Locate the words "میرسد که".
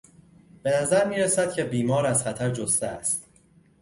1.07-1.63